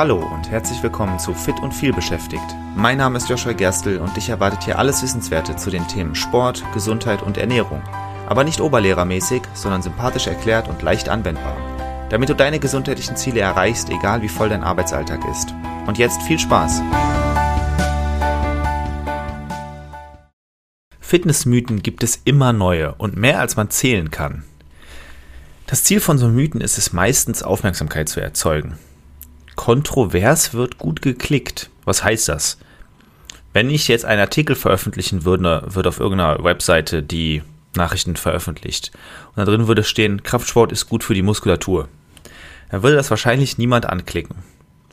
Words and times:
Hallo 0.00 0.16
und 0.16 0.50
herzlich 0.50 0.82
willkommen 0.82 1.18
zu 1.18 1.34
Fit 1.34 1.60
und 1.60 1.74
viel 1.74 1.92
beschäftigt. 1.92 2.56
Mein 2.74 2.96
Name 2.96 3.18
ist 3.18 3.28
Joshua 3.28 3.52
Gerstl 3.52 3.98
und 3.98 4.16
dich 4.16 4.30
erwartet 4.30 4.62
hier 4.62 4.78
alles 4.78 5.02
Wissenswerte 5.02 5.56
zu 5.56 5.68
den 5.68 5.86
Themen 5.88 6.14
Sport, 6.14 6.64
Gesundheit 6.72 7.20
und 7.20 7.36
Ernährung. 7.36 7.82
Aber 8.26 8.42
nicht 8.42 8.62
oberlehrermäßig, 8.62 9.42
sondern 9.52 9.82
sympathisch 9.82 10.26
erklärt 10.26 10.68
und 10.68 10.80
leicht 10.80 11.10
anwendbar. 11.10 11.54
Damit 12.08 12.30
du 12.30 12.34
deine 12.34 12.58
gesundheitlichen 12.58 13.14
Ziele 13.16 13.40
erreichst, 13.40 13.90
egal 13.90 14.22
wie 14.22 14.30
voll 14.30 14.48
dein 14.48 14.64
Arbeitsalltag 14.64 15.20
ist. 15.30 15.54
Und 15.86 15.98
jetzt 15.98 16.22
viel 16.22 16.38
Spaß! 16.38 16.80
Fitnessmythen 20.98 21.82
gibt 21.82 22.02
es 22.02 22.22
immer 22.24 22.54
neue 22.54 22.94
und 22.94 23.18
mehr 23.18 23.38
als 23.38 23.56
man 23.56 23.68
zählen 23.68 24.10
kann. 24.10 24.44
Das 25.66 25.84
Ziel 25.84 26.00
von 26.00 26.16
so 26.16 26.28
Mythen 26.28 26.62
ist 26.62 26.78
es 26.78 26.94
meistens, 26.94 27.42
Aufmerksamkeit 27.42 28.08
zu 28.08 28.22
erzeugen. 28.22 28.78
Kontrovers 29.60 30.54
wird 30.54 30.78
gut 30.78 31.02
geklickt. 31.02 31.68
Was 31.84 32.02
heißt 32.02 32.30
das? 32.30 32.56
Wenn 33.52 33.68
ich 33.68 33.88
jetzt 33.88 34.06
einen 34.06 34.22
Artikel 34.22 34.56
veröffentlichen 34.56 35.26
würde, 35.26 35.64
würde 35.66 35.90
auf 35.90 36.00
irgendeiner 36.00 36.42
Webseite, 36.42 37.02
die 37.02 37.42
Nachrichten 37.76 38.16
veröffentlicht, 38.16 38.90
und 39.28 39.36
da 39.36 39.44
drin 39.44 39.68
würde 39.68 39.84
stehen, 39.84 40.22
Kraftsport 40.22 40.72
ist 40.72 40.88
gut 40.88 41.04
für 41.04 41.12
die 41.12 41.20
Muskulatur, 41.20 41.90
dann 42.70 42.82
würde 42.82 42.96
das 42.96 43.10
wahrscheinlich 43.10 43.58
niemand 43.58 43.84
anklicken. 43.84 44.36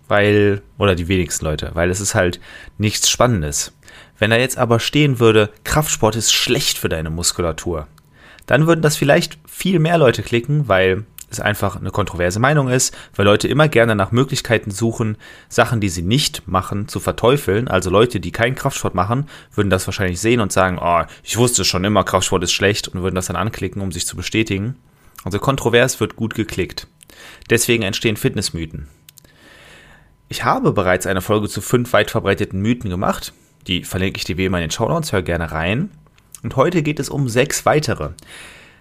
Weil, 0.09 0.61
oder 0.77 0.95
die 0.95 1.07
wenigsten 1.07 1.45
Leute, 1.45 1.71
weil 1.73 1.89
es 1.89 2.01
ist 2.01 2.13
halt 2.13 2.41
nichts 2.77 3.09
Spannendes. 3.09 3.71
Wenn 4.19 4.31
da 4.31 4.35
jetzt 4.35 4.57
aber 4.57 4.81
stehen 4.81 5.21
würde, 5.21 5.49
Kraftsport 5.63 6.17
ist 6.17 6.33
schlecht 6.33 6.77
für 6.77 6.89
deine 6.89 7.09
Muskulatur, 7.09 7.87
dann 8.47 8.67
würden 8.67 8.81
das 8.81 8.97
vielleicht 8.97 9.39
viel 9.47 9.79
mehr 9.79 9.97
Leute 9.97 10.23
klicken, 10.23 10.67
weil 10.67 11.05
es 11.29 11.39
einfach 11.39 11.75
eine 11.75 11.91
kontroverse 11.91 12.39
Meinung 12.39 12.69
ist, 12.69 12.95
weil 13.15 13.25
Leute 13.25 13.47
immer 13.47 13.67
gerne 13.67 13.95
nach 13.95 14.11
Möglichkeiten 14.11 14.71
suchen, 14.71 15.17
Sachen, 15.49 15.81
die 15.81 15.89
sie 15.89 16.01
nicht 16.01 16.47
machen, 16.47 16.87
zu 16.87 16.99
verteufeln. 16.99 17.67
Also 17.67 17.89
Leute, 17.89 18.19
die 18.19 18.31
keinen 18.31 18.55
Kraftsport 18.55 18.95
machen, 18.95 19.27
würden 19.53 19.69
das 19.69 19.87
wahrscheinlich 19.87 20.21
sehen 20.21 20.39
und 20.39 20.51
sagen, 20.51 20.79
oh, 20.81 21.03
ich 21.23 21.37
wusste 21.37 21.65
schon 21.65 21.83
immer, 21.83 22.03
Kraftsport 22.03 22.43
ist 22.43 22.53
schlecht 22.53 22.87
und 22.87 23.01
würden 23.01 23.15
das 23.15 23.27
dann 23.27 23.35
anklicken, 23.35 23.81
um 23.81 23.91
sich 23.91 24.07
zu 24.07 24.15
bestätigen. 24.15 24.75
Also 25.23 25.39
kontrovers 25.39 25.99
wird 25.99 26.15
gut 26.15 26.35
geklickt. 26.35 26.87
Deswegen 27.49 27.83
entstehen 27.83 28.17
Fitnessmythen. 28.17 28.87
Ich 30.29 30.43
habe 30.43 30.73
bereits 30.73 31.07
eine 31.07 31.21
Folge 31.21 31.47
zu 31.47 31.61
fünf 31.61 31.93
weit 31.93 32.11
verbreiteten 32.11 32.61
Mythen 32.61 32.89
gemacht. 32.89 33.33
Die 33.67 33.83
verlinke 33.83 34.17
ich 34.17 34.25
dir 34.25 34.37
wie 34.37 34.45
immer 34.45 34.57
in 34.57 34.65
den 34.65 34.71
Show 34.71 34.87
Notes, 34.87 35.11
hör 35.11 35.21
gerne 35.21 35.51
rein. 35.51 35.89
Und 36.43 36.55
heute 36.55 36.83
geht 36.83 36.99
es 36.99 37.09
um 37.09 37.27
sechs 37.27 37.65
weitere. 37.65 38.11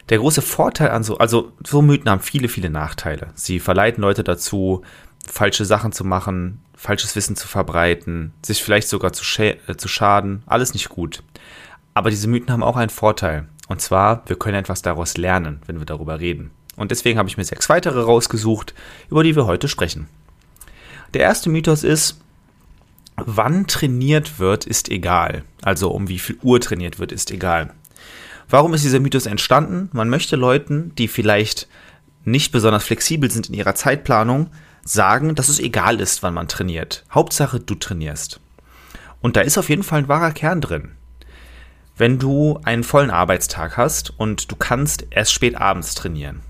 Der 0.08 0.18
große 0.18 0.42
Vorteil 0.42 0.90
an 0.90 1.02
so, 1.02 1.18
also 1.18 1.52
so 1.66 1.82
Mythen 1.82 2.08
haben 2.08 2.20
viele, 2.20 2.48
viele 2.48 2.70
Nachteile. 2.70 3.28
Sie 3.34 3.58
verleiten 3.58 4.02
Leute 4.02 4.22
dazu, 4.22 4.82
falsche 5.26 5.64
Sachen 5.64 5.92
zu 5.92 6.04
machen, 6.04 6.62
falsches 6.76 7.16
Wissen 7.16 7.34
zu 7.34 7.48
verbreiten, 7.48 8.32
sich 8.44 8.62
vielleicht 8.62 8.88
sogar 8.88 9.12
zu, 9.12 9.24
äh, 9.42 9.56
zu 9.76 9.88
schaden. 9.88 10.42
Alles 10.46 10.74
nicht 10.74 10.88
gut. 10.88 11.22
Aber 11.94 12.10
diese 12.10 12.28
Mythen 12.28 12.52
haben 12.52 12.62
auch 12.62 12.76
einen 12.76 12.90
Vorteil. 12.90 13.48
Und 13.68 13.80
zwar, 13.80 14.22
wir 14.26 14.36
können 14.36 14.58
etwas 14.58 14.82
daraus 14.82 15.16
lernen, 15.16 15.60
wenn 15.66 15.78
wir 15.78 15.86
darüber 15.86 16.20
reden. 16.20 16.52
Und 16.76 16.90
deswegen 16.90 17.18
habe 17.18 17.28
ich 17.28 17.36
mir 17.36 17.44
sechs 17.44 17.68
weitere 17.68 18.00
rausgesucht, 18.00 18.74
über 19.10 19.24
die 19.24 19.34
wir 19.34 19.46
heute 19.46 19.66
sprechen. 19.66 20.08
Der 21.14 21.22
erste 21.22 21.48
Mythos 21.48 21.82
ist, 21.82 22.20
wann 23.16 23.66
trainiert 23.66 24.38
wird, 24.38 24.66
ist 24.66 24.88
egal. 24.88 25.44
Also 25.62 25.90
um 25.90 26.08
wie 26.08 26.18
viel 26.18 26.38
Uhr 26.42 26.60
trainiert 26.60 26.98
wird, 26.98 27.12
ist 27.12 27.30
egal. 27.30 27.72
Warum 28.48 28.74
ist 28.74 28.84
dieser 28.84 29.00
Mythos 29.00 29.26
entstanden? 29.26 29.88
Man 29.92 30.08
möchte 30.08 30.36
Leuten, 30.36 30.94
die 30.96 31.08
vielleicht 31.08 31.68
nicht 32.24 32.52
besonders 32.52 32.84
flexibel 32.84 33.30
sind 33.30 33.48
in 33.48 33.54
ihrer 33.54 33.74
Zeitplanung, 33.74 34.50
sagen, 34.84 35.34
dass 35.34 35.48
es 35.48 35.58
egal 35.58 36.00
ist, 36.00 36.22
wann 36.22 36.34
man 36.34 36.48
trainiert. 36.48 37.04
Hauptsache, 37.10 37.58
du 37.58 37.74
trainierst. 37.74 38.40
Und 39.20 39.36
da 39.36 39.40
ist 39.40 39.58
auf 39.58 39.68
jeden 39.68 39.82
Fall 39.82 40.00
ein 40.00 40.08
wahrer 40.08 40.32
Kern 40.32 40.60
drin. 40.60 40.92
Wenn 41.96 42.18
du 42.18 42.60
einen 42.62 42.84
vollen 42.84 43.10
Arbeitstag 43.10 43.76
hast 43.76 44.12
und 44.18 44.50
du 44.52 44.56
kannst 44.56 45.06
erst 45.10 45.32
spät 45.32 45.56
abends 45.56 45.94
trainieren, 45.94 46.42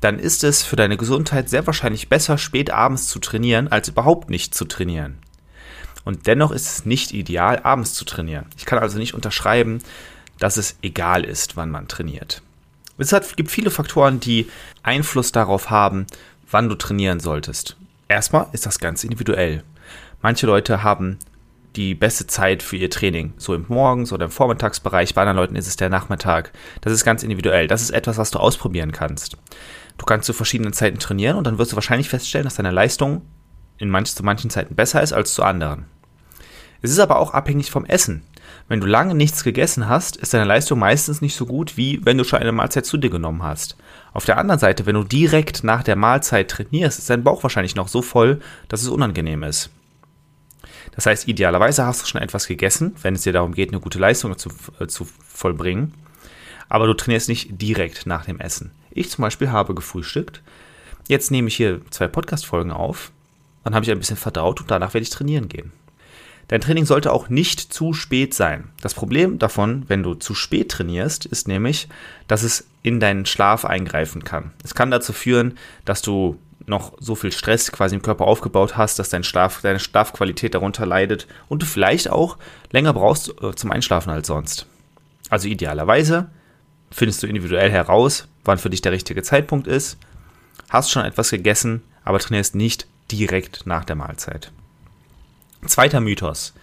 dann 0.00 0.18
ist 0.18 0.44
es 0.44 0.62
für 0.62 0.76
deine 0.76 0.96
Gesundheit 0.96 1.48
sehr 1.48 1.66
wahrscheinlich 1.66 2.08
besser, 2.08 2.38
spät 2.38 2.70
abends 2.70 3.08
zu 3.08 3.18
trainieren, 3.18 3.68
als 3.68 3.88
überhaupt 3.88 4.30
nicht 4.30 4.54
zu 4.54 4.66
trainieren. 4.66 5.18
Und 6.04 6.26
dennoch 6.28 6.52
ist 6.52 6.68
es 6.70 6.84
nicht 6.84 7.12
ideal, 7.12 7.60
abends 7.64 7.94
zu 7.94 8.04
trainieren. 8.04 8.46
Ich 8.56 8.66
kann 8.66 8.78
also 8.78 8.98
nicht 8.98 9.14
unterschreiben, 9.14 9.80
dass 10.38 10.56
es 10.56 10.78
egal 10.82 11.24
ist, 11.24 11.56
wann 11.56 11.70
man 11.70 11.88
trainiert. 11.88 12.42
Es 12.98 13.14
gibt 13.36 13.50
viele 13.50 13.70
Faktoren, 13.70 14.20
die 14.20 14.48
Einfluss 14.82 15.32
darauf 15.32 15.70
haben, 15.70 16.06
wann 16.50 16.68
du 16.68 16.74
trainieren 16.74 17.20
solltest. 17.20 17.76
Erstmal 18.08 18.46
ist 18.52 18.66
das 18.66 18.78
ganz 18.78 19.04
individuell. 19.04 19.62
Manche 20.22 20.46
Leute 20.46 20.82
haben 20.82 21.18
die 21.76 21.94
beste 21.94 22.26
Zeit 22.26 22.62
für 22.62 22.76
ihr 22.76 22.88
Training, 22.88 23.34
so 23.36 23.54
im 23.54 23.66
Morgens- 23.68 24.12
oder 24.12 24.26
im 24.26 24.30
Vormittagsbereich. 24.30 25.14
Bei 25.14 25.22
anderen 25.22 25.36
Leuten 25.36 25.56
ist 25.56 25.66
es 25.66 25.76
der 25.76 25.90
Nachmittag. 25.90 26.52
Das 26.80 26.92
ist 26.92 27.04
ganz 27.04 27.22
individuell. 27.22 27.66
Das 27.66 27.82
ist 27.82 27.90
etwas, 27.90 28.16
was 28.16 28.30
du 28.30 28.38
ausprobieren 28.38 28.92
kannst. 28.92 29.36
Du 29.98 30.06
kannst 30.06 30.26
zu 30.26 30.32
verschiedenen 30.32 30.72
Zeiten 30.72 30.98
trainieren 30.98 31.36
und 31.36 31.46
dann 31.46 31.58
wirst 31.58 31.72
du 31.72 31.76
wahrscheinlich 31.76 32.08
feststellen, 32.08 32.44
dass 32.44 32.56
deine 32.56 32.70
Leistung 32.70 33.22
in 33.78 33.90
manch, 33.90 34.14
zu 34.14 34.22
manchen 34.22 34.50
Zeiten 34.50 34.74
besser 34.74 35.02
ist 35.02 35.12
als 35.12 35.34
zu 35.34 35.42
anderen. 35.42 35.84
Es 36.80 36.90
ist 36.90 36.98
aber 36.98 37.18
auch 37.18 37.34
abhängig 37.34 37.70
vom 37.70 37.84
Essen. 37.84 38.22
Wenn 38.68 38.80
du 38.80 38.86
lange 38.86 39.14
nichts 39.14 39.44
gegessen 39.44 39.88
hast, 39.88 40.16
ist 40.16 40.34
deine 40.34 40.44
Leistung 40.44 40.78
meistens 40.78 41.20
nicht 41.20 41.36
so 41.36 41.46
gut, 41.46 41.76
wie 41.76 42.04
wenn 42.04 42.18
du 42.18 42.24
schon 42.24 42.40
eine 42.40 42.52
Mahlzeit 42.52 42.86
zu 42.86 42.96
dir 42.96 43.10
genommen 43.10 43.42
hast. 43.42 43.76
Auf 44.12 44.24
der 44.24 44.38
anderen 44.38 44.58
Seite, 44.58 44.86
wenn 44.86 44.94
du 44.94 45.04
direkt 45.04 45.62
nach 45.62 45.82
der 45.82 45.96
Mahlzeit 45.96 46.50
trainierst, 46.50 46.98
ist 46.98 47.10
dein 47.10 47.22
Bauch 47.22 47.42
wahrscheinlich 47.42 47.76
noch 47.76 47.88
so 47.88 48.02
voll, 48.02 48.40
dass 48.68 48.82
es 48.82 48.88
unangenehm 48.88 49.42
ist. 49.42 49.70
Das 50.92 51.06
heißt, 51.06 51.28
idealerweise 51.28 51.84
hast 51.84 52.02
du 52.02 52.06
schon 52.06 52.22
etwas 52.22 52.46
gegessen, 52.46 52.96
wenn 53.02 53.14
es 53.14 53.22
dir 53.22 53.32
darum 53.32 53.52
geht, 53.52 53.70
eine 53.70 53.80
gute 53.80 53.98
Leistung 53.98 54.36
zu, 54.38 54.50
äh, 54.80 54.86
zu 54.86 55.06
vollbringen. 55.28 55.92
Aber 56.68 56.86
du 56.86 56.94
trainierst 56.94 57.28
nicht 57.28 57.60
direkt 57.60 58.06
nach 58.06 58.24
dem 58.24 58.40
Essen. 58.40 58.72
Ich 58.90 59.10
zum 59.10 59.22
Beispiel 59.22 59.50
habe 59.50 59.74
gefrühstückt. 59.74 60.42
Jetzt 61.06 61.30
nehme 61.30 61.48
ich 61.48 61.56
hier 61.56 61.80
zwei 61.90 62.08
Podcast-Folgen 62.08 62.72
auf. 62.72 63.12
Dann 63.62 63.74
habe 63.74 63.84
ich 63.84 63.90
ein 63.90 63.98
bisschen 63.98 64.16
verdaut 64.16 64.60
und 64.60 64.70
danach 64.70 64.94
werde 64.94 65.02
ich 65.02 65.10
trainieren 65.10 65.48
gehen. 65.48 65.72
Dein 66.48 66.60
Training 66.60 66.84
sollte 66.86 67.12
auch 67.12 67.28
nicht 67.28 67.60
zu 67.60 67.92
spät 67.92 68.32
sein. 68.32 68.70
Das 68.80 68.94
Problem 68.94 69.38
davon, 69.38 69.84
wenn 69.88 70.04
du 70.04 70.14
zu 70.14 70.34
spät 70.34 70.70
trainierst, 70.70 71.26
ist 71.26 71.48
nämlich, 71.48 71.88
dass 72.28 72.44
es 72.44 72.68
in 72.82 73.00
deinen 73.00 73.26
Schlaf 73.26 73.64
eingreifen 73.64 74.22
kann. 74.22 74.52
Es 74.62 74.74
kann 74.74 74.92
dazu 74.92 75.12
führen, 75.12 75.58
dass 75.84 76.02
du 76.02 76.38
noch 76.66 76.94
so 77.00 77.14
viel 77.14 77.32
Stress 77.32 77.72
quasi 77.72 77.96
im 77.96 78.02
Körper 78.02 78.26
aufgebaut 78.26 78.76
hast, 78.76 78.98
dass 78.98 79.08
dein 79.08 79.24
Schlaf, 79.24 79.60
deine 79.60 79.80
Schlafqualität 79.80 80.54
darunter 80.54 80.86
leidet 80.86 81.26
und 81.48 81.62
du 81.62 81.66
vielleicht 81.66 82.10
auch 82.10 82.38
länger 82.70 82.92
brauchst 82.92 83.34
äh, 83.42 83.54
zum 83.54 83.70
Einschlafen 83.72 84.10
als 84.10 84.26
sonst. 84.28 84.66
Also 85.28 85.48
idealerweise 85.48 86.30
findest 86.90 87.22
du 87.22 87.26
individuell 87.26 87.70
heraus, 87.70 88.28
wann 88.44 88.58
für 88.58 88.70
dich 88.70 88.82
der 88.82 88.92
richtige 88.92 89.22
Zeitpunkt 89.22 89.66
ist, 89.66 89.98
hast 90.70 90.90
schon 90.90 91.04
etwas 91.04 91.30
gegessen, 91.30 91.82
aber 92.04 92.18
trainierst 92.18 92.54
nicht 92.54 92.86
direkt 93.10 93.66
nach 93.66 93.84
der 93.84 93.96
Mahlzeit. 93.96 94.52
Zweiter 95.68 96.00
Mythos. 96.00 96.54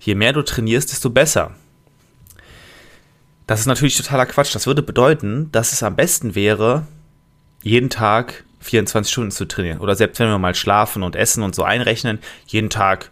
Je 0.00 0.14
mehr 0.14 0.32
du 0.32 0.42
trainierst, 0.42 0.90
desto 0.90 1.10
besser. 1.10 1.54
Das 3.46 3.60
ist 3.60 3.66
natürlich 3.66 3.96
totaler 3.96 4.26
Quatsch. 4.26 4.54
Das 4.54 4.66
würde 4.66 4.82
bedeuten, 4.82 5.50
dass 5.52 5.72
es 5.72 5.82
am 5.82 5.96
besten 5.96 6.34
wäre, 6.34 6.86
jeden 7.62 7.90
Tag 7.90 8.44
24 8.60 9.12
Stunden 9.12 9.30
zu 9.30 9.46
trainieren. 9.46 9.80
Oder 9.80 9.94
selbst 9.94 10.18
wenn 10.18 10.28
wir 10.28 10.38
mal 10.38 10.54
schlafen 10.54 11.02
und 11.02 11.16
essen 11.16 11.42
und 11.42 11.54
so 11.54 11.62
einrechnen, 11.64 12.18
jeden 12.46 12.70
Tag 12.70 13.10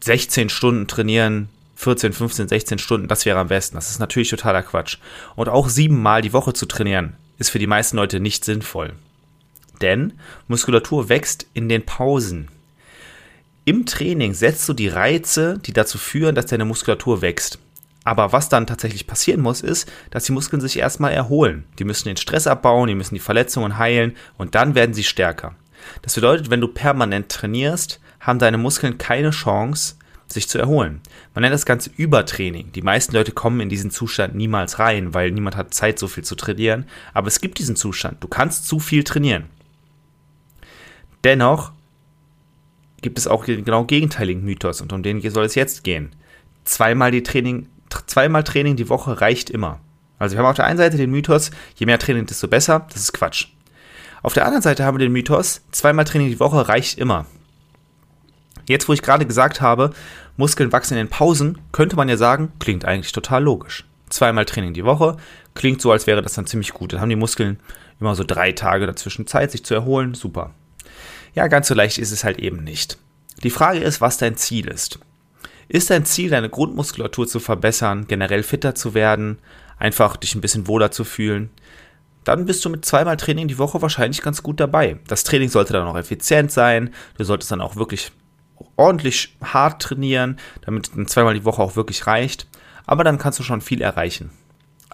16 0.00 0.48
Stunden 0.50 0.86
trainieren, 0.86 1.48
14, 1.76 2.12
15, 2.12 2.48
16 2.48 2.78
Stunden, 2.78 3.08
das 3.08 3.24
wäre 3.26 3.38
am 3.38 3.48
besten. 3.48 3.76
Das 3.76 3.90
ist 3.90 3.98
natürlich 3.98 4.30
totaler 4.30 4.62
Quatsch. 4.62 4.98
Und 5.34 5.48
auch 5.48 5.68
siebenmal 5.68 6.22
die 6.22 6.32
Woche 6.32 6.52
zu 6.52 6.66
trainieren, 6.66 7.14
ist 7.38 7.50
für 7.50 7.58
die 7.58 7.66
meisten 7.66 7.96
Leute 7.96 8.20
nicht 8.20 8.44
sinnvoll. 8.44 8.92
Denn 9.80 10.14
Muskulatur 10.46 11.08
wächst 11.08 11.46
in 11.54 11.68
den 11.68 11.84
Pausen. 11.84 12.48
Im 13.66 13.86
Training 13.86 14.34
setzt 14.34 14.68
du 14.68 14.74
die 14.74 14.88
Reize, 14.88 15.58
die 15.58 15.72
dazu 15.72 15.96
führen, 15.96 16.34
dass 16.34 16.46
deine 16.46 16.66
Muskulatur 16.66 17.22
wächst. 17.22 17.58
Aber 18.04 18.32
was 18.32 18.50
dann 18.50 18.66
tatsächlich 18.66 19.06
passieren 19.06 19.40
muss, 19.40 19.62
ist, 19.62 19.90
dass 20.10 20.24
die 20.24 20.32
Muskeln 20.32 20.60
sich 20.60 20.78
erstmal 20.78 21.12
erholen. 21.12 21.64
Die 21.78 21.84
müssen 21.84 22.08
den 22.08 22.18
Stress 22.18 22.46
abbauen, 22.46 22.88
die 22.88 22.94
müssen 22.94 23.14
die 23.14 23.20
Verletzungen 23.20 23.78
heilen 23.78 24.14
und 24.36 24.54
dann 24.54 24.74
werden 24.74 24.94
sie 24.94 25.04
stärker. 25.04 25.54
Das 26.02 26.14
bedeutet, 26.14 26.50
wenn 26.50 26.60
du 26.60 26.68
permanent 26.68 27.30
trainierst, 27.30 28.00
haben 28.20 28.38
deine 28.38 28.58
Muskeln 28.58 28.98
keine 28.98 29.30
Chance, 29.30 29.96
sich 30.26 30.48
zu 30.48 30.58
erholen. 30.58 31.00
Man 31.34 31.42
nennt 31.42 31.54
das 31.54 31.66
Ganze 31.66 31.90
Übertraining. 31.96 32.72
Die 32.72 32.82
meisten 32.82 33.14
Leute 33.14 33.32
kommen 33.32 33.60
in 33.60 33.68
diesen 33.68 33.90
Zustand 33.90 34.34
niemals 34.34 34.78
rein, 34.78 35.14
weil 35.14 35.30
niemand 35.30 35.56
hat 35.56 35.72
Zeit, 35.72 35.98
so 35.98 36.08
viel 36.08 36.24
zu 36.24 36.34
trainieren. 36.34 36.86
Aber 37.14 37.28
es 37.28 37.40
gibt 37.40 37.58
diesen 37.58 37.76
Zustand. 37.76 38.22
Du 38.22 38.28
kannst 38.28 38.66
zu 38.66 38.80
viel 38.80 39.04
trainieren. 39.04 39.46
Dennoch 41.22 41.72
gibt 43.04 43.18
es 43.18 43.28
auch 43.28 43.44
den 43.44 43.66
genau 43.66 43.84
gegenteiligen 43.84 44.42
Mythos 44.42 44.80
und 44.80 44.90
um 44.94 45.02
den 45.02 45.20
soll 45.30 45.44
es 45.44 45.54
jetzt 45.54 45.84
gehen. 45.84 46.16
Zweimal, 46.64 47.10
die 47.10 47.22
Training, 47.22 47.68
zweimal 48.06 48.44
Training 48.44 48.76
die 48.76 48.88
Woche 48.88 49.20
reicht 49.20 49.50
immer. 49.50 49.78
Also 50.18 50.34
wir 50.34 50.42
haben 50.42 50.48
auf 50.48 50.56
der 50.56 50.64
einen 50.64 50.78
Seite 50.78 50.96
den 50.96 51.10
Mythos, 51.10 51.50
je 51.76 51.84
mehr 51.84 51.98
Training, 51.98 52.24
desto 52.24 52.48
besser. 52.48 52.86
Das 52.88 53.02
ist 53.02 53.12
Quatsch. 53.12 53.48
Auf 54.22 54.32
der 54.32 54.46
anderen 54.46 54.62
Seite 54.62 54.84
haben 54.86 54.96
wir 54.96 55.04
den 55.04 55.12
Mythos, 55.12 55.60
zweimal 55.70 56.06
Training 56.06 56.30
die 56.30 56.40
Woche 56.40 56.66
reicht 56.66 56.98
immer. 56.98 57.26
Jetzt, 58.66 58.88
wo 58.88 58.94
ich 58.94 59.02
gerade 59.02 59.26
gesagt 59.26 59.60
habe, 59.60 59.90
Muskeln 60.38 60.72
wachsen 60.72 60.94
in 60.94 61.04
den 61.04 61.10
Pausen, 61.10 61.58
könnte 61.72 61.96
man 61.96 62.08
ja 62.08 62.16
sagen, 62.16 62.52
klingt 62.58 62.86
eigentlich 62.86 63.12
total 63.12 63.44
logisch. 63.44 63.84
Zweimal 64.08 64.46
Training 64.46 64.72
die 64.72 64.86
Woche, 64.86 65.18
klingt 65.52 65.82
so, 65.82 65.92
als 65.92 66.06
wäre 66.06 66.22
das 66.22 66.32
dann 66.32 66.46
ziemlich 66.46 66.72
gut. 66.72 66.94
Dann 66.94 67.02
haben 67.02 67.10
die 67.10 67.16
Muskeln 67.16 67.60
immer 68.00 68.14
so 68.14 68.24
drei 68.24 68.52
Tage 68.52 68.86
dazwischen 68.86 69.26
Zeit, 69.26 69.50
sich 69.50 69.62
zu 69.62 69.74
erholen, 69.74 70.14
super. 70.14 70.54
Ja, 71.34 71.48
ganz 71.48 71.68
so 71.68 71.74
leicht 71.74 71.98
ist 71.98 72.12
es 72.12 72.24
halt 72.24 72.38
eben 72.38 72.62
nicht. 72.62 72.98
Die 73.42 73.50
Frage 73.50 73.80
ist, 73.80 74.00
was 74.00 74.18
dein 74.18 74.36
Ziel 74.36 74.68
ist. 74.68 75.00
Ist 75.68 75.90
dein 75.90 76.04
Ziel, 76.04 76.30
deine 76.30 76.48
Grundmuskulatur 76.48 77.26
zu 77.26 77.40
verbessern, 77.40 78.06
generell 78.06 78.42
fitter 78.42 78.74
zu 78.74 78.94
werden, 78.94 79.38
einfach 79.78 80.16
dich 80.16 80.34
ein 80.34 80.40
bisschen 80.40 80.68
wohler 80.68 80.90
zu 80.90 81.04
fühlen? 81.04 81.50
Dann 82.22 82.46
bist 82.46 82.64
du 82.64 82.70
mit 82.70 82.84
zweimal 82.84 83.16
Training 83.16 83.48
die 83.48 83.58
Woche 83.58 83.82
wahrscheinlich 83.82 84.22
ganz 84.22 84.42
gut 84.42 84.60
dabei. 84.60 84.98
Das 85.08 85.24
Training 85.24 85.48
sollte 85.48 85.72
dann 85.72 85.86
auch 85.86 85.96
effizient 85.96 86.52
sein. 86.52 86.94
Du 87.18 87.24
solltest 87.24 87.50
dann 87.50 87.60
auch 87.60 87.76
wirklich 87.76 88.12
ordentlich 88.76 89.36
hart 89.42 89.82
trainieren, 89.82 90.38
damit 90.64 90.92
dann 90.94 91.06
zweimal 91.06 91.34
die 91.34 91.44
Woche 91.44 91.62
auch 91.62 91.76
wirklich 91.76 92.06
reicht. 92.06 92.46
Aber 92.86 93.04
dann 93.04 93.18
kannst 93.18 93.38
du 93.38 93.42
schon 93.42 93.60
viel 93.60 93.82
erreichen. 93.82 94.30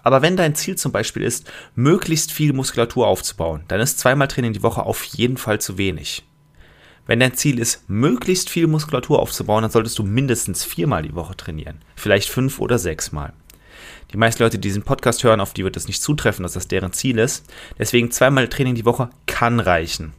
Aber 0.03 0.21
wenn 0.21 0.35
dein 0.35 0.55
Ziel 0.55 0.75
zum 0.75 0.91
Beispiel 0.91 1.23
ist, 1.23 1.49
möglichst 1.75 2.31
viel 2.31 2.53
Muskulatur 2.53 3.07
aufzubauen, 3.07 3.63
dann 3.67 3.79
ist 3.79 3.99
zweimal 3.99 4.27
Training 4.27 4.53
die 4.53 4.63
Woche 4.63 4.83
auf 4.83 5.03
jeden 5.03 5.37
Fall 5.37 5.61
zu 5.61 5.77
wenig. 5.77 6.23
Wenn 7.07 7.19
dein 7.19 7.33
Ziel 7.33 7.59
ist, 7.59 7.89
möglichst 7.89 8.49
viel 8.49 8.67
Muskulatur 8.67 9.19
aufzubauen, 9.19 9.63
dann 9.63 9.71
solltest 9.71 9.97
du 9.99 10.03
mindestens 10.03 10.63
viermal 10.63 11.03
die 11.03 11.15
Woche 11.15 11.35
trainieren. 11.35 11.81
Vielleicht 11.95 12.29
fünf 12.29 12.59
oder 12.59 12.77
sechsmal. 12.77 13.33
Die 14.11 14.17
meisten 14.17 14.43
Leute, 14.43 14.57
die 14.57 14.67
diesen 14.67 14.83
Podcast 14.83 15.23
hören, 15.23 15.39
auf 15.39 15.53
die 15.53 15.63
wird 15.63 15.77
es 15.77 15.87
nicht 15.87 16.01
zutreffen, 16.01 16.43
dass 16.43 16.53
das 16.53 16.67
deren 16.67 16.93
Ziel 16.93 17.17
ist. 17.17 17.45
Deswegen 17.79 18.11
zweimal 18.11 18.47
Training 18.47 18.75
die 18.75 18.85
Woche 18.85 19.09
kann 19.25 19.59
reichen. 19.59 20.13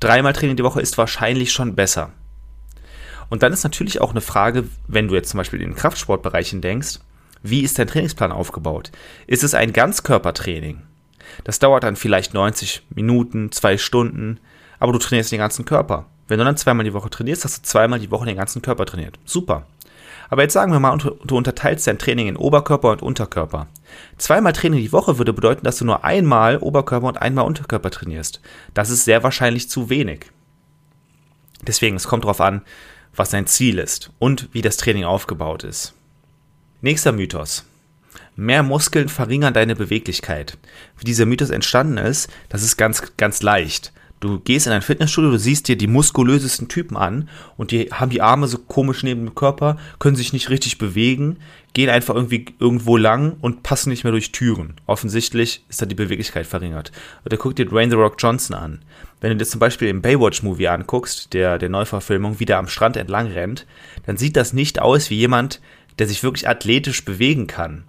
Dreimal 0.00 0.32
Training 0.32 0.56
die 0.56 0.64
Woche 0.64 0.80
ist 0.80 0.98
wahrscheinlich 0.98 1.52
schon 1.52 1.74
besser. 1.74 2.12
Und 3.28 3.42
dann 3.42 3.52
ist 3.52 3.64
natürlich 3.64 4.00
auch 4.00 4.10
eine 4.10 4.20
Frage, 4.20 4.64
wenn 4.86 5.08
du 5.08 5.14
jetzt 5.14 5.30
zum 5.30 5.38
Beispiel 5.38 5.60
in 5.60 5.70
den 5.70 5.76
Kraftsportbereichen 5.76 6.60
denkst, 6.60 7.00
wie 7.42 7.62
ist 7.62 7.78
dein 7.78 7.86
Trainingsplan 7.86 8.32
aufgebaut? 8.32 8.90
Ist 9.26 9.44
es 9.44 9.54
ein 9.54 9.72
Ganzkörpertraining? 9.72 10.82
Das 11.44 11.58
dauert 11.58 11.84
dann 11.84 11.96
vielleicht 11.96 12.34
90 12.34 12.86
Minuten, 12.94 13.52
zwei 13.52 13.76
Stunden, 13.76 14.40
aber 14.78 14.92
du 14.92 14.98
trainierst 14.98 15.32
den 15.32 15.38
ganzen 15.38 15.64
Körper. 15.64 16.06
Wenn 16.28 16.38
du 16.38 16.44
dann 16.44 16.56
zweimal 16.56 16.84
die 16.84 16.92
Woche 16.92 17.10
trainierst, 17.10 17.44
hast 17.44 17.58
du 17.58 17.62
zweimal 17.62 17.98
die 17.98 18.10
Woche 18.10 18.26
den 18.26 18.36
ganzen 18.36 18.62
Körper 18.62 18.86
trainiert. 18.86 19.18
Super. 19.24 19.66
Aber 20.30 20.42
jetzt 20.42 20.52
sagen 20.52 20.72
wir 20.72 20.80
mal, 20.80 20.96
du 20.98 21.36
unterteilst 21.36 21.86
dein 21.86 21.98
Training 21.98 22.28
in 22.28 22.36
Oberkörper 22.36 22.90
und 22.90 23.02
Unterkörper. 23.02 23.66
Zweimal 24.18 24.52
Training 24.52 24.80
die 24.80 24.92
Woche 24.92 25.16
würde 25.16 25.32
bedeuten, 25.32 25.64
dass 25.64 25.78
du 25.78 25.86
nur 25.86 26.04
einmal 26.04 26.58
Oberkörper 26.58 27.06
und 27.06 27.22
einmal 27.22 27.46
Unterkörper 27.46 27.90
trainierst. 27.90 28.40
Das 28.74 28.90
ist 28.90 29.04
sehr 29.04 29.22
wahrscheinlich 29.22 29.70
zu 29.70 29.88
wenig. 29.88 30.26
Deswegen, 31.62 31.96
es 31.96 32.06
kommt 32.06 32.24
darauf 32.24 32.42
an, 32.42 32.62
was 33.16 33.30
dein 33.30 33.46
Ziel 33.46 33.78
ist 33.78 34.10
und 34.18 34.48
wie 34.52 34.62
das 34.62 34.76
Training 34.76 35.04
aufgebaut 35.04 35.64
ist. 35.64 35.94
Nächster 36.82 37.12
Mythos. 37.12 37.64
Mehr 38.36 38.62
Muskeln 38.62 39.08
verringern 39.08 39.54
deine 39.54 39.74
Beweglichkeit. 39.74 40.58
Wie 40.96 41.04
dieser 41.04 41.26
Mythos 41.26 41.50
entstanden 41.50 41.96
ist, 41.96 42.30
das 42.48 42.62
ist 42.62 42.76
ganz, 42.76 43.02
ganz 43.16 43.42
leicht. 43.42 43.92
Du 44.20 44.40
gehst 44.40 44.66
in 44.66 44.72
ein 44.72 44.82
Fitnessstudio, 44.82 45.30
du 45.30 45.38
siehst 45.38 45.68
dir 45.68 45.76
die 45.76 45.86
muskulösesten 45.86 46.68
Typen 46.68 46.96
an 46.96 47.28
und 47.56 47.70
die 47.70 47.90
haben 47.92 48.10
die 48.10 48.22
Arme 48.22 48.48
so 48.48 48.58
komisch 48.58 49.04
neben 49.04 49.26
dem 49.26 49.34
Körper, 49.34 49.76
können 50.00 50.16
sich 50.16 50.32
nicht 50.32 50.50
richtig 50.50 50.78
bewegen, 50.78 51.36
gehen 51.72 51.88
einfach 51.88 52.16
irgendwie 52.16 52.46
irgendwo 52.58 52.96
lang 52.96 53.36
und 53.40 53.62
passen 53.62 53.90
nicht 53.90 54.02
mehr 54.02 54.10
durch 54.10 54.32
Türen. 54.32 54.74
Offensichtlich 54.86 55.64
ist 55.68 55.80
da 55.80 55.86
die 55.86 55.94
Beweglichkeit 55.94 56.46
verringert. 56.46 56.90
Oder 57.24 57.36
guck 57.36 57.54
dir 57.54 57.66
Dwayne 57.66 57.90
The 57.90 57.96
Rock 57.96 58.16
Johnson 58.18 58.56
an. 58.56 58.80
Wenn 59.20 59.30
du 59.30 59.36
dir 59.36 59.46
zum 59.46 59.60
Beispiel 59.60 59.88
im 59.88 60.02
Baywatch-Movie 60.02 60.68
anguckst, 60.68 61.32
der, 61.32 61.58
der 61.58 61.68
Neuverfilmung, 61.68 62.40
wie 62.40 62.44
der 62.44 62.58
am 62.58 62.68
Strand 62.68 62.96
entlang 62.96 63.28
rennt, 63.28 63.66
dann 64.06 64.16
sieht 64.16 64.36
das 64.36 64.52
nicht 64.52 64.80
aus 64.80 65.10
wie 65.10 65.16
jemand, 65.16 65.60
der 65.98 66.08
sich 66.08 66.22
wirklich 66.22 66.48
athletisch 66.48 67.04
bewegen 67.04 67.46
kann. 67.46 67.84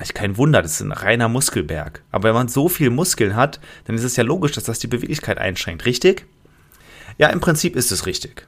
Also 0.00 0.14
kein 0.14 0.38
Wunder, 0.38 0.62
das 0.62 0.72
ist 0.72 0.80
ein 0.80 0.92
reiner 0.92 1.28
Muskelberg. 1.28 2.02
Aber 2.10 2.28
wenn 2.28 2.34
man 2.34 2.48
so 2.48 2.70
viel 2.70 2.88
Muskeln 2.88 3.36
hat, 3.36 3.60
dann 3.84 3.96
ist 3.96 4.02
es 4.02 4.16
ja 4.16 4.24
logisch, 4.24 4.52
dass 4.52 4.64
das 4.64 4.78
die 4.78 4.86
Beweglichkeit 4.86 5.36
einschränkt, 5.36 5.84
richtig? 5.84 6.24
Ja, 7.18 7.28
im 7.28 7.40
Prinzip 7.40 7.76
ist 7.76 7.92
es 7.92 8.06
richtig. 8.06 8.46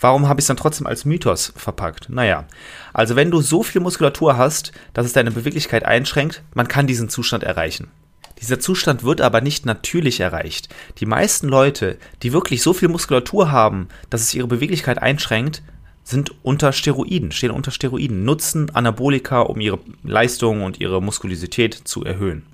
Warum 0.00 0.26
habe 0.26 0.40
ich 0.40 0.42
es 0.42 0.48
dann 0.48 0.56
trotzdem 0.56 0.88
als 0.88 1.04
Mythos 1.04 1.52
verpackt? 1.54 2.08
Naja, 2.08 2.48
also 2.92 3.14
wenn 3.14 3.30
du 3.30 3.40
so 3.40 3.62
viel 3.62 3.80
Muskulatur 3.80 4.36
hast, 4.36 4.72
dass 4.92 5.06
es 5.06 5.12
deine 5.12 5.30
Beweglichkeit 5.30 5.84
einschränkt, 5.84 6.42
man 6.52 6.66
kann 6.66 6.88
diesen 6.88 7.08
Zustand 7.08 7.44
erreichen. 7.44 7.92
Dieser 8.40 8.58
Zustand 8.58 9.04
wird 9.04 9.20
aber 9.20 9.40
nicht 9.40 9.66
natürlich 9.66 10.18
erreicht. 10.18 10.68
Die 10.98 11.06
meisten 11.06 11.46
Leute, 11.46 11.96
die 12.24 12.32
wirklich 12.32 12.60
so 12.60 12.72
viel 12.72 12.88
Muskulatur 12.88 13.52
haben, 13.52 13.86
dass 14.10 14.22
es 14.22 14.34
ihre 14.34 14.48
Beweglichkeit 14.48 14.98
einschränkt, 15.00 15.62
sind 16.08 16.34
unter 16.42 16.72
Steroiden, 16.72 17.32
stehen 17.32 17.50
unter 17.50 17.70
Steroiden, 17.70 18.24
nutzen 18.24 18.74
Anabolika, 18.74 19.42
um 19.42 19.60
ihre 19.60 19.78
Leistung 20.02 20.62
und 20.62 20.80
ihre 20.80 21.02
Muskulosität 21.02 21.74
zu 21.74 22.02
erhöhen. 22.02 22.46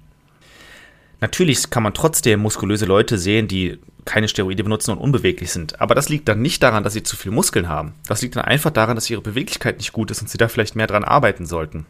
Natürlich 1.20 1.70
kann 1.70 1.84
man 1.84 1.94
trotzdem 1.94 2.40
muskulöse 2.40 2.84
Leute 2.84 3.16
sehen, 3.16 3.46
die 3.46 3.78
keine 4.04 4.26
Steroide 4.26 4.64
benutzen 4.64 4.90
und 4.90 4.98
unbeweglich 4.98 5.52
sind. 5.52 5.80
Aber 5.80 5.94
das 5.94 6.08
liegt 6.08 6.28
dann 6.28 6.42
nicht 6.42 6.64
daran, 6.64 6.82
dass 6.82 6.94
sie 6.94 7.04
zu 7.04 7.16
viel 7.16 7.30
Muskeln 7.30 7.68
haben. 7.68 7.94
Das 8.08 8.22
liegt 8.22 8.34
dann 8.34 8.44
einfach 8.44 8.70
daran, 8.70 8.96
dass 8.96 9.08
ihre 9.08 9.22
Beweglichkeit 9.22 9.78
nicht 9.78 9.92
gut 9.92 10.10
ist 10.10 10.20
und 10.20 10.28
sie 10.28 10.36
da 10.36 10.48
vielleicht 10.48 10.74
mehr 10.74 10.88
dran 10.88 11.04
arbeiten 11.04 11.46
sollten. 11.46 11.86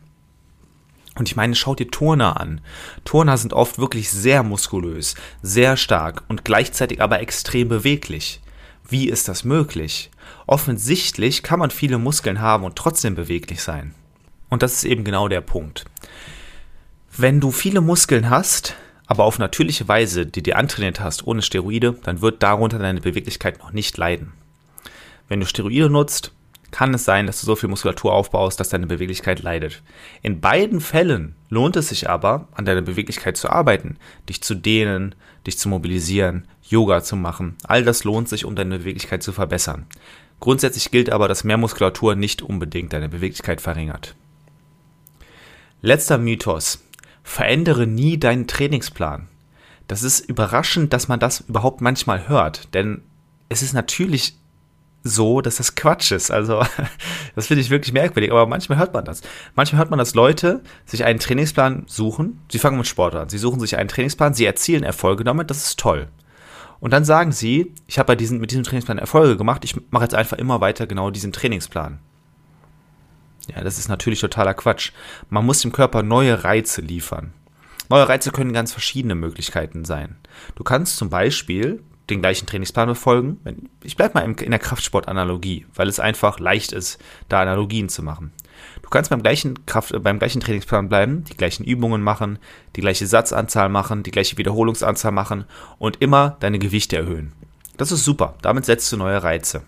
Und 1.17 1.29
ich 1.29 1.37
meine, 1.37 1.55
schaut 1.55 1.79
dir 1.79 1.91
Turner 1.91 2.39
an. 2.39 2.61
Turner 3.05 3.39
sind 3.39 3.55
oft 3.55 3.79
wirklich 3.79 4.11
sehr 4.11 4.43
muskulös, 4.43 5.15
sehr 5.41 5.79
stark 5.79 6.25
und 6.29 6.45
gleichzeitig 6.45 7.01
aber 7.01 7.21
extrem 7.21 7.69
beweglich. 7.69 8.43
Wie 8.87 9.09
ist 9.09 9.29
das 9.29 9.45
möglich? 9.45 10.11
Offensichtlich 10.47 11.43
kann 11.43 11.59
man 11.59 11.71
viele 11.71 11.99
Muskeln 11.99 12.41
haben 12.41 12.65
und 12.65 12.77
trotzdem 12.77 13.15
beweglich 13.15 13.63
sein. 13.63 13.95
Und 14.51 14.63
das 14.63 14.75
ist 14.75 14.85
eben 14.85 15.05
genau 15.05 15.29
der 15.29 15.41
Punkt. 15.41 15.85
Wenn 17.17 17.41
du 17.41 17.51
viele 17.51 17.81
Muskeln 17.81 18.29
hast, 18.29 18.77
aber 19.07 19.25
auf 19.25 19.39
natürliche 19.39 19.89
Weise, 19.89 20.27
die 20.27 20.43
dir 20.43 20.59
antrainiert 20.59 21.01
hast, 21.01 21.27
ohne 21.27 21.43
Steroide, 21.43 21.99
dann 22.03 22.21
wird 22.21 22.43
darunter 22.43 22.79
deine 22.79 23.01
Beweglichkeit 23.01 23.59
noch 23.59 23.73
nicht 23.73 23.97
leiden. 23.97 24.33
Wenn 25.29 25.41
du 25.41 25.47
Steroide 25.47 25.91
nutzt, 25.91 26.33
kann 26.71 26.93
es 26.93 27.05
sein, 27.05 27.27
dass 27.27 27.41
du 27.41 27.47
so 27.47 27.57
viel 27.57 27.69
Muskulatur 27.69 28.13
aufbaust, 28.13 28.59
dass 28.59 28.69
deine 28.69 28.89
Beweglichkeit 28.89 29.43
leidet. 29.43 29.83
In 30.23 30.41
beiden 30.41 30.81
Fällen 30.81 31.37
lohnt 31.49 31.77
es 31.77 31.91
sich 31.91 32.11
aber, 32.11 32.49
an 32.53 32.65
deiner 32.65 32.83
Beweglichkeit 32.83 33.37
zu 33.37 33.49
arbeiten, 33.49 33.97
dich 34.29 34.43
zu 34.43 34.57
dehnen, 34.57 35.15
dich 35.47 35.57
zu 35.57 35.69
mobilisieren, 35.69 36.49
Yoga 36.65 37.03
zu 37.03 37.17
machen. 37.17 37.57
All 37.65 37.85
das 37.85 38.05
lohnt 38.05 38.29
sich, 38.29 38.45
um 38.45 38.57
deine 38.57 38.79
Beweglichkeit 38.79 39.23
zu 39.23 39.33
verbessern. 39.33 39.87
Grundsätzlich 40.41 40.91
gilt 40.91 41.11
aber, 41.11 41.29
dass 41.29 41.45
mehr 41.45 41.57
Muskulatur 41.57 42.15
nicht 42.15 42.43
unbedingt 42.43 42.93
deine 42.93 43.09
Beweglichkeit 43.09 43.61
verringert. 43.61 44.15
Letzter 45.81 46.19
Mythos. 46.19 46.83
Verändere 47.23 47.87
nie 47.87 48.19
deinen 48.19 48.47
Trainingsplan. 48.47 49.29
Das 49.87 50.03
ist 50.03 50.21
überraschend, 50.21 50.93
dass 50.93 51.09
man 51.09 51.21
das 51.21 51.41
überhaupt 51.41 51.81
manchmal 51.81 52.29
hört, 52.29 52.75
denn 52.75 53.03
es 53.49 53.63
ist 53.63 53.73
natürlich 53.73 54.37
so, 55.03 55.43
dass 55.43 55.57
das 55.57 55.75
Quatsch 55.75 56.13
ist. 56.13 56.31
Also, 56.31 56.65
das 57.35 57.47
finde 57.47 57.61
ich 57.61 57.71
wirklich 57.71 57.93
merkwürdig, 57.93 58.31
aber 58.31 58.47
manchmal 58.47 58.79
hört 58.79 58.95
man 58.95 59.05
das. 59.05 59.21
Manchmal 59.55 59.81
hört 59.81 59.91
man, 59.91 59.99
dass 59.99 60.15
Leute 60.15 60.63
sich 60.87 61.05
einen 61.05 61.19
Trainingsplan 61.19 61.85
suchen. 61.87 62.41
Sie 62.51 62.59
fangen 62.59 62.79
mit 62.79 62.87
Sport 62.87 63.15
an. 63.15 63.29
Sie 63.29 63.39
suchen 63.39 63.61
sich 63.61 63.77
einen 63.77 63.89
Trainingsplan, 63.89 64.35
sie 64.35 64.47
erzielen 64.47 64.83
Erfolge 64.83 65.25
damit, 65.25 65.51
das 65.51 65.67
ist 65.67 65.79
toll. 65.79 66.09
Und 66.85 66.91
dann 66.91 67.07
sagen 67.07 67.33
sie, 67.33 67.73
ich 67.87 67.99
habe 67.99 68.09
bei 68.09 68.15
diesen, 68.15 68.41
mit 68.41 68.51
diesem 68.51 68.63
Trainingsplan 68.63 68.99
Erfolge 68.99 69.39
gemacht, 69.39 69.65
ich 69.65 69.75
mache 69.91 70.05
jetzt 70.05 70.15
einfach 70.15 70.37
immer 70.37 70.61
weiter 70.61 70.87
genau 70.87 71.11
diesen 71.11 71.33
Trainingsplan. 71.33 71.99
Ja, 73.49 73.65
das 73.65 73.79
ist 73.79 73.89
natürlich 73.89 74.21
totaler 74.21 74.53
Quatsch. 74.53 74.93
Man 75.31 75.47
muss 75.47 75.63
dem 75.63 75.73
Körper 75.73 76.03
neue 76.03 76.45
Reize 76.45 76.83
liefern. 76.83 77.33
Neue 77.89 78.07
Reize 78.07 78.33
können 78.33 78.53
ganz 78.53 78.73
verschiedene 78.73 79.15
Möglichkeiten 79.15 79.87
sein. 79.87 80.17
Du 80.57 80.63
kannst 80.63 80.99
zum 80.99 81.09
Beispiel 81.09 81.83
den 82.11 82.21
gleichen 82.21 82.45
Trainingsplan 82.45 82.89
befolgen. 82.89 83.41
Ich 83.83 83.97
bleibe 83.97 84.19
mal 84.19 84.31
in 84.31 84.51
der 84.51 84.61
Kraftsportanalogie, 84.61 85.65
weil 85.75 85.89
es 85.89 86.01
einfach 86.01 86.39
leicht 86.39 86.73
ist, 86.73 87.03
da 87.31 87.41
Analogien 87.41 87.89
zu 87.89 88.03
machen. 88.03 88.31
Du 88.95 88.99
kannst 88.99 89.11
beim 89.11 89.25
gleichen, 89.25 89.67
Kraft, 89.67 89.91
äh, 89.91 89.99
beim 89.99 90.21
gleichen 90.21 90.41
Trainingsplan 90.41 90.89
bleiben, 90.89 91.25
die 91.25 91.37
gleichen 91.37 91.65
Übungen 91.65 92.01
machen, 92.01 92.39
die 92.77 92.81
gleiche 92.81 93.09
Satzanzahl 93.09 93.69
machen, 93.69 94.05
die 94.05 94.13
gleiche 94.13 94.39
Wiederholungsanzahl 94.39 95.11
machen 95.11 95.47
und 95.79 96.01
immer 96.01 96.37
deine 96.39 96.61
Gewichte 96.61 96.97
erhöhen. 96.97 97.33
Das 97.77 97.91
ist 97.91 98.05
super, 98.05 98.37
damit 98.41 98.67
setzt 98.67 98.93
du 98.93 98.97
neue 98.97 99.21
Reize. 99.21 99.63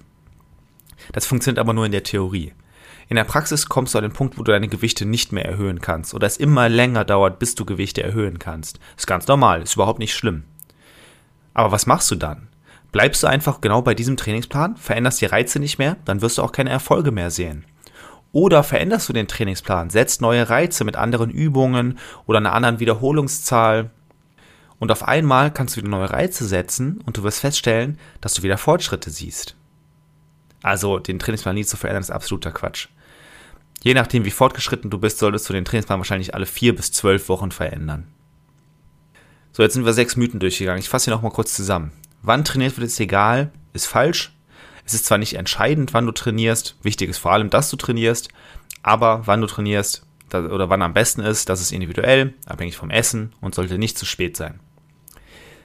Das 1.11 1.27
funktioniert 1.27 1.59
aber 1.59 1.73
nur 1.73 1.87
in 1.87 1.91
der 1.91 2.05
Theorie. 2.05 2.53
In 3.09 3.17
der 3.17 3.25
Praxis 3.25 3.69
kommst 3.69 3.95
du 3.95 3.99
an 3.99 4.05
den 4.05 4.13
Punkt, 4.13 4.39
wo 4.39 4.45
du 4.45 4.53
deine 4.53 4.69
Gewichte 4.69 5.05
nicht 5.05 5.33
mehr 5.33 5.45
erhöhen 5.45 5.81
kannst 5.81 6.15
oder 6.15 6.29
es 6.29 6.37
immer 6.37 6.69
länger 6.69 7.05
dauert, 7.05 7.41
bis 7.41 7.57
du 7.57 7.65
Gewichte 7.65 8.05
erhöhen 8.05 8.39
kannst. 8.39 8.79
Ist 8.97 9.09
ganz 9.09 9.27
normal, 9.27 9.61
ist 9.61 9.75
überhaupt 9.75 9.99
nicht 9.99 10.15
schlimm. 10.15 10.45
Aber 11.53 11.73
was 11.73 11.87
machst 11.87 12.09
du 12.13 12.15
dann? 12.15 12.47
Bleibst 12.93 13.25
du 13.25 13.27
einfach 13.27 13.61
genau 13.61 13.83
bei 13.83 13.95
diesem 13.95 14.17
Trainingsplan, 14.17 14.77
veränderst 14.77 15.21
die 15.21 15.27
Reize 15.27 15.59
nicht 15.59 15.79
mehr, 15.79 15.97
dann 16.05 16.23
wirst 16.23 16.39
du 16.39 16.43
auch 16.43 16.53
keine 16.53 16.71
Erfolge 16.71 17.11
mehr 17.11 17.33
sehen. 17.33 17.65
Oder 18.37 18.63
veränderst 18.63 19.09
du 19.09 19.15
den 19.15 19.29
Trainingsplan, 19.29 19.89
setzt 19.89 20.21
neue 20.21 20.51
Reize 20.51 20.85
mit 20.85 20.95
anderen 20.95 21.31
Übungen 21.31 21.99
oder 22.27 22.37
einer 22.37 22.53
anderen 22.53 22.81
Wiederholungszahl. 22.81 23.89
Und 24.79 24.93
auf 24.93 25.09
einmal 25.09 25.51
kannst 25.51 25.75
du 25.75 25.81
wieder 25.81 25.89
neue 25.89 26.11
Reize 26.11 26.47
setzen 26.47 27.01
und 27.07 27.17
du 27.17 27.23
wirst 27.23 27.41
feststellen, 27.41 27.99
dass 28.21 28.35
du 28.35 28.43
wieder 28.43 28.59
Fortschritte 28.59 29.09
siehst. 29.09 29.57
Also 30.63 30.99
den 30.99 31.19
Trainingsplan 31.19 31.55
nie 31.55 31.65
zu 31.65 31.79
verändern, 31.79 32.03
ist 32.03 32.11
absoluter 32.11 32.53
Quatsch. 32.53 32.89
Je 33.83 33.95
nachdem, 33.95 34.27
wie 34.27 34.31
fortgeschritten 34.31 34.91
du 34.91 34.99
bist, 34.99 35.17
solltest 35.17 35.49
du 35.49 35.55
den 35.55 35.65
Trainingsplan 35.65 36.01
wahrscheinlich 36.01 36.35
alle 36.35 36.45
vier 36.45 36.77
bis 36.77 36.93
zwölf 36.93 37.31
Wochen 37.31 37.53
verändern. 37.53 38.07
So, 39.53 39.63
jetzt 39.63 39.73
sind 39.73 39.87
wir 39.87 39.95
sechs 39.95 40.15
Mythen 40.17 40.41
durchgegangen. 40.41 40.81
Ich 40.81 40.91
fasse 40.91 41.07
hier 41.07 41.15
nochmal 41.15 41.33
kurz 41.33 41.55
zusammen. 41.55 41.91
Wann 42.21 42.45
trainiert 42.45 42.77
wird, 42.77 42.87
ist 42.87 43.01
egal, 43.01 43.51
ist 43.73 43.87
falsch. 43.87 44.36
Es 44.87 44.95
ist 44.95 45.05
zwar 45.05 45.19
nicht 45.19 45.35
entscheidend, 45.35 45.93
wann 45.93 46.07
du 46.07 46.13
trainierst, 46.13 46.77
wichtig 46.83 47.11
ist 47.11 47.19
vor 47.19 47.33
allem, 47.33 47.51
dass 47.51 47.71
du 47.71 47.77
trainierst, 47.77 48.29
aber 48.83 49.27
wann 49.27 49.41
du 49.41 49.49
trainierst 49.49 50.07
oder 50.33 50.71
wann 50.71 50.83
am 50.83 50.95
besten 50.95 51.23
ist, 51.23 51.49
das 51.49 51.61
ist 51.61 51.73
individuell, 51.73 52.35
abhängig 52.47 52.77
vom 52.77 52.91
Essen 52.91 53.35
und 53.41 53.55
sollte 53.55 53.79
nicht 53.79 53.99
zu 53.99 54.07
spät 54.07 54.37
sein. 54.37 54.61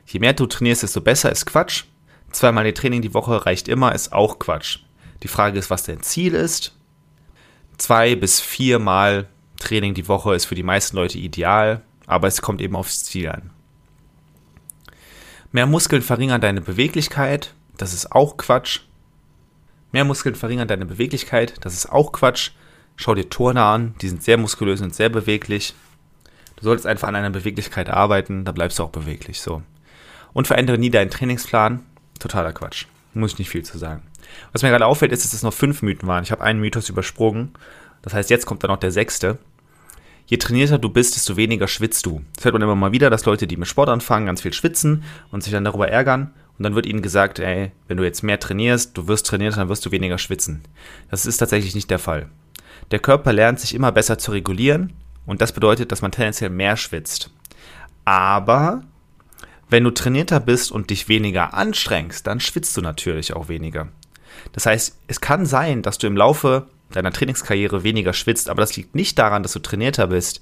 Je 0.08 0.20
mehr 0.20 0.34
du 0.34 0.48
trainierst, 0.48 0.84
desto 0.84 1.02
besser 1.02 1.32
ist 1.32 1.46
Quatsch. 1.46 1.84
Zweimal 2.32 2.64
die 2.64 2.74
Training 2.74 3.02
die 3.02 3.14
Woche 3.14 3.46
reicht 3.46 3.68
immer, 3.68 3.94
ist 3.94 4.12
auch 4.12 4.40
Quatsch. 4.40 4.80
Die 5.22 5.28
Frage 5.28 5.60
ist, 5.60 5.70
was 5.70 5.84
dein 5.84 6.02
Ziel 6.02 6.34
ist. 6.34 6.76
Zwei 7.78 8.16
bis 8.16 8.40
viermal 8.40 9.28
Training 9.60 9.94
die 9.94 10.08
Woche 10.08 10.34
ist 10.34 10.46
für 10.46 10.56
die 10.56 10.64
meisten 10.64 10.96
Leute 10.98 11.20
ideal, 11.20 11.84
aber 12.08 12.28
es 12.28 12.42
kommt 12.42 12.62
eben 12.62 12.76
aufs 12.76 13.04
Ziel 13.04 13.30
an. 13.30 13.52
Mehr 15.52 15.68
Muskeln 15.68 16.02
verringern 16.02 16.42
deine 16.42 16.62
Beweglichkeit, 16.62 17.54
das 17.78 17.94
ist 17.94 18.12
auch 18.12 18.38
Quatsch. 18.38 18.82
Mehr 19.92 20.06
Muskeln 20.06 20.36
verringern 20.36 20.68
deine 20.68 20.86
Beweglichkeit, 20.86 21.56
das 21.62 21.74
ist 21.74 21.92
auch 21.92 22.12
Quatsch. 22.12 22.52
Schau 22.96 23.16
dir 23.16 23.30
Turner 23.30 23.66
an, 23.66 23.96
die 24.02 24.10
sind 24.10 24.24
sehr 24.24 24.38
muskulös 24.38 24.82
und 24.82 24.96
sehr 24.96 25.10
beweglich. 25.10 25.74
Du 26.56 26.64
solltest 26.64 26.86
einfach 26.86 27.08
an 27.08 27.16
deiner 27.16 27.30
Beweglichkeit 27.30 27.90
arbeiten, 27.90 28.46
da 28.46 28.52
bleibst 28.52 28.80
du 28.80 28.84
auch 28.84 28.92
beweglich 28.92 29.42
so. 29.42 29.64
Und 30.34 30.48
verändere 30.48 30.78
nie 30.78 30.90
deinen 30.90 31.10
Trainingsplan, 31.10 31.84
totaler 32.20 32.54
Quatsch. 32.54 32.86
Muss 33.14 33.34
ich 33.34 33.40
nicht 33.40 33.50
viel 33.50 33.64
zu 33.64 33.78
sagen. 33.78 34.04
Was 34.54 34.62
mir 34.62 34.70
gerade 34.70 34.86
auffällt, 34.86 35.12
ist, 35.12 35.26
dass 35.26 35.34
es 35.34 35.44
noch 35.44 35.54
fünf 35.54 35.82
Mythen 35.82 36.08
waren. 36.08 36.24
Ich 36.24 36.32
habe 36.32 36.44
einen 36.44 36.62
Mythos 36.62 36.88
übersprungen. 36.88 37.52
Das 38.02 38.14
heißt, 38.14 38.30
jetzt 38.30 38.46
kommt 38.46 38.64
dann 38.64 38.72
noch 38.72 38.78
der 38.78 38.92
sechste. 38.92 39.38
Je 40.26 40.38
trainierter 40.38 40.78
du 40.78 40.90
bist, 40.90 41.16
desto 41.16 41.36
weniger 41.36 41.68
schwitzt 41.68 42.06
du. 42.06 42.22
Das 42.36 42.46
hört 42.46 42.54
man 42.54 42.62
immer 42.62 42.76
mal 42.76 42.94
wieder, 42.94 43.10
dass 43.10 43.26
Leute, 43.26 43.48
die 43.48 43.58
mit 43.58 43.68
Sport 43.68 43.90
anfangen, 43.90 44.28
ganz 44.28 44.42
viel 44.42 44.54
schwitzen 44.54 45.04
und 45.32 45.44
sich 45.44 45.52
dann 45.52 45.66
darüber 45.66 45.90
ärgern. 45.90 46.34
Und 46.58 46.64
dann 46.64 46.76
wird 46.76 46.86
ihnen 46.86 47.02
gesagt, 47.02 47.40
ey, 47.40 47.72
wenn 47.88 47.98
du 47.98 48.04
jetzt 48.04 48.24
mehr 48.24 48.40
trainierst, 48.40 48.98
du 48.98 49.08
wirst 49.08 49.26
trainiert, 49.26 49.58
dann 49.58 49.70
wirst 49.70 49.86
du 49.86 49.92
weniger 49.92 50.18
schwitzen. 50.18 50.62
Das 51.10 51.26
ist 51.26 51.38
tatsächlich 51.38 51.76
nicht 51.76 51.90
der 51.90 52.00
Fall. 52.00 52.30
Der 52.92 53.00
Körper 53.00 53.34
lernt 53.34 53.60
sich 53.60 53.74
immer 53.74 53.92
besser 53.92 54.18
zu 54.18 54.32
regulieren 54.32 54.94
und 55.26 55.42
das 55.42 55.54
bedeutet, 55.54 55.92
dass 55.92 56.02
man 56.02 56.12
tendenziell 56.12 56.50
mehr 56.50 56.78
schwitzt. 56.78 57.32
Aber 58.06 58.84
wenn 59.70 59.84
du 59.86 59.92
trainierter 59.92 60.40
bist 60.40 60.72
und 60.72 60.90
dich 60.90 61.08
weniger 61.08 61.54
anstrengst, 61.54 62.28
dann 62.28 62.40
schwitzt 62.40 62.76
du 62.76 62.82
natürlich 62.82 63.34
auch 63.34 63.48
weniger. 63.48 63.88
Das 64.52 64.66
heißt, 64.66 65.00
es 65.08 65.22
kann 65.22 65.46
sein, 65.46 65.82
dass 65.82 65.98
du 65.98 66.08
im 66.08 66.18
Laufe 66.18 66.68
deiner 66.90 67.12
Trainingskarriere 67.12 67.84
weniger 67.84 68.14
schwitzt, 68.14 68.50
aber 68.50 68.62
das 68.62 68.76
liegt 68.76 68.96
nicht 68.96 69.18
daran, 69.18 69.44
dass 69.44 69.54
du 69.54 69.60
trainierter 69.60 70.08
bist. 70.08 70.42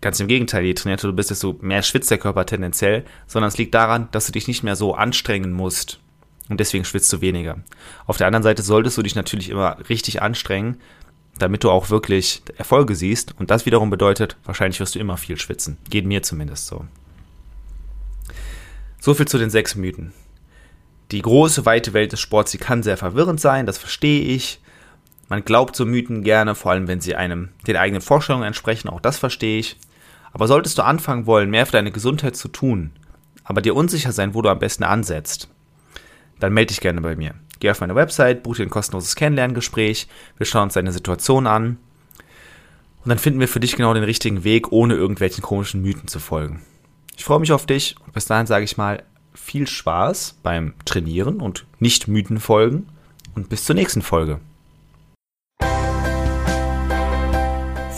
Ganz 0.00 0.20
im 0.20 0.28
Gegenteil, 0.28 0.64
je 0.64 0.74
trainierter 0.74 1.08
du 1.08 1.14
bist, 1.14 1.30
desto 1.30 1.58
mehr 1.60 1.82
schwitzt 1.82 2.10
der 2.10 2.18
Körper 2.18 2.46
tendenziell, 2.46 3.04
sondern 3.26 3.48
es 3.48 3.58
liegt 3.58 3.74
daran, 3.74 4.08
dass 4.12 4.26
du 4.26 4.32
dich 4.32 4.48
nicht 4.48 4.62
mehr 4.62 4.76
so 4.76 4.94
anstrengen 4.94 5.52
musst. 5.52 6.00
Und 6.48 6.58
deswegen 6.58 6.84
schwitzt 6.84 7.12
du 7.12 7.20
weniger. 7.20 7.58
Auf 8.06 8.16
der 8.16 8.26
anderen 8.26 8.42
Seite 8.42 8.62
solltest 8.62 8.98
du 8.98 9.02
dich 9.02 9.14
natürlich 9.14 9.50
immer 9.50 9.76
richtig 9.88 10.22
anstrengen, 10.22 10.78
damit 11.38 11.64
du 11.64 11.70
auch 11.70 11.90
wirklich 11.90 12.42
Erfolge 12.56 12.94
siehst. 12.94 13.38
Und 13.38 13.50
das 13.50 13.66
wiederum 13.66 13.90
bedeutet, 13.90 14.36
wahrscheinlich 14.44 14.80
wirst 14.80 14.94
du 14.94 14.98
immer 14.98 15.16
viel 15.16 15.38
schwitzen. 15.38 15.78
Geht 15.88 16.06
mir 16.06 16.22
zumindest 16.22 16.66
so. 16.66 16.84
So 18.98 19.14
viel 19.14 19.26
zu 19.26 19.38
den 19.38 19.50
sechs 19.50 19.76
Mythen. 19.76 20.12
Die 21.10 21.22
große, 21.22 21.64
weite 21.66 21.92
Welt 21.92 22.12
des 22.12 22.20
Sports, 22.20 22.52
die 22.52 22.58
kann 22.58 22.82
sehr 22.82 22.96
verwirrend 22.96 23.40
sein, 23.40 23.66
das 23.66 23.78
verstehe 23.78 24.22
ich. 24.22 24.60
Man 25.30 25.44
glaubt 25.44 25.76
so 25.76 25.86
Mythen 25.86 26.24
gerne, 26.24 26.56
vor 26.56 26.72
allem 26.72 26.88
wenn 26.88 27.00
sie 27.00 27.14
einem 27.14 27.50
den 27.64 27.76
eigenen 27.76 28.02
Vorstellungen 28.02 28.48
entsprechen, 28.48 28.88
auch 28.90 29.00
das 29.00 29.16
verstehe 29.16 29.60
ich. 29.60 29.78
Aber 30.32 30.48
solltest 30.48 30.76
du 30.76 30.82
anfangen 30.82 31.24
wollen, 31.24 31.50
mehr 31.50 31.66
für 31.66 31.72
deine 31.72 31.92
Gesundheit 31.92 32.34
zu 32.34 32.48
tun, 32.48 32.90
aber 33.44 33.62
dir 33.62 33.76
unsicher 33.76 34.10
sein, 34.10 34.34
wo 34.34 34.42
du 34.42 34.48
am 34.48 34.58
besten 34.58 34.82
ansetzt, 34.82 35.48
dann 36.40 36.52
melde 36.52 36.68
dich 36.68 36.80
gerne 36.80 37.00
bei 37.00 37.14
mir. 37.14 37.34
Geh 37.60 37.70
auf 37.70 37.80
meine 37.80 37.94
Website, 37.94 38.42
buch 38.42 38.56
dir 38.56 38.64
ein 38.64 38.70
kostenloses 38.70 39.14
Kennenlerngespräch, 39.14 40.08
wir 40.36 40.46
schauen 40.46 40.64
uns 40.64 40.74
deine 40.74 40.92
Situation 40.92 41.46
an 41.46 41.78
und 43.04 43.08
dann 43.08 43.18
finden 43.18 43.38
wir 43.38 43.48
für 43.48 43.60
dich 43.60 43.76
genau 43.76 43.94
den 43.94 44.02
richtigen 44.02 44.42
Weg, 44.42 44.72
ohne 44.72 44.94
irgendwelchen 44.94 45.42
komischen 45.42 45.80
Mythen 45.80 46.08
zu 46.08 46.18
folgen. 46.18 46.62
Ich 47.16 47.24
freue 47.24 47.38
mich 47.38 47.52
auf 47.52 47.66
dich 47.66 47.94
und 48.04 48.14
bis 48.14 48.24
dahin 48.24 48.46
sage 48.46 48.64
ich 48.64 48.76
mal 48.76 49.04
viel 49.32 49.68
Spaß 49.68 50.38
beim 50.42 50.74
Trainieren 50.84 51.40
und 51.40 51.66
nicht 51.78 52.08
Mythen 52.08 52.40
folgen 52.40 52.88
und 53.36 53.48
bis 53.48 53.64
zur 53.64 53.76
nächsten 53.76 54.02
Folge. 54.02 54.40